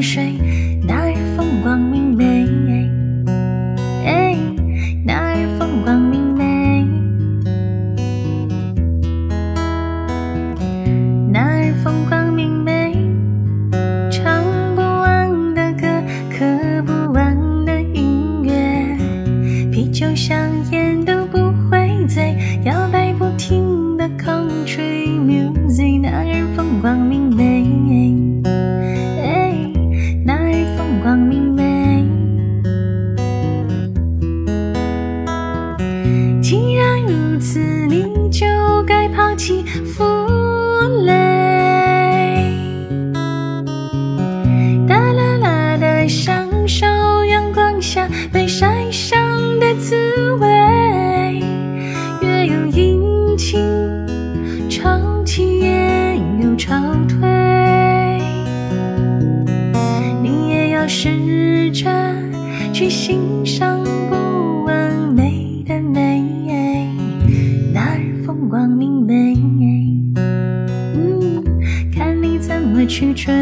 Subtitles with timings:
[0.00, 0.38] 水，
[0.86, 2.44] 那日风光明媚。
[5.06, 6.86] 那日风光明媚。
[11.32, 12.94] 那日风光明媚，
[14.10, 14.42] 唱
[14.74, 15.86] 不完的歌，
[16.30, 18.96] 刻不完的音乐，
[19.70, 20.38] 啤酒香
[20.70, 20.83] 烟。
[39.34, 40.04] 起负
[41.04, 41.12] 累。
[44.86, 46.86] 哒啦啦的享受
[47.24, 49.18] 阳光下被晒伤
[49.58, 49.96] 的滋
[50.40, 50.46] 味，
[52.22, 53.60] 月有阴晴，
[54.70, 56.76] 潮起也有潮
[57.08, 57.18] 退。
[60.22, 61.90] 你也要试着
[62.72, 63.83] 去欣赏
[72.86, 73.32] 去追。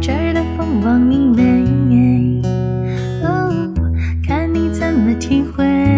[0.00, 2.42] 这儿的风光明媚，
[3.22, 3.72] 哦，
[4.26, 5.91] 看你怎么体会。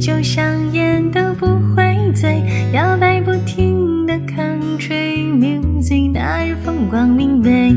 [0.00, 2.42] 就像烟都不会醉，
[2.72, 6.12] 摇摆不停的 country music。
[6.12, 7.72] 那日风光明媚，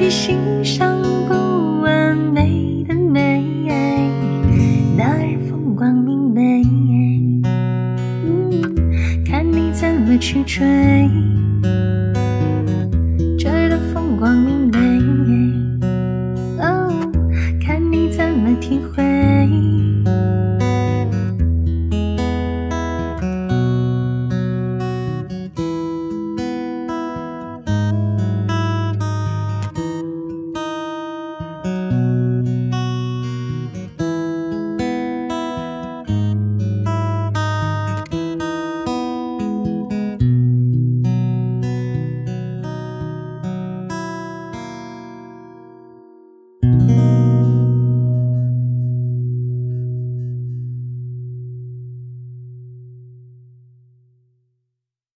[0.00, 0.96] 去欣赏
[1.28, 3.44] 不完美的美，
[4.96, 6.62] 那儿风光明媚。
[7.44, 8.50] 嗯，
[9.26, 10.66] 看你怎么去追。